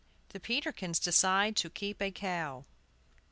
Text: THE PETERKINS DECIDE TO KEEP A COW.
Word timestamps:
THE 0.29 0.39
PETERKINS 0.39 0.97
DECIDE 0.97 1.55
TO 1.55 1.69
KEEP 1.69 2.01
A 2.01 2.09
COW. 2.09 2.65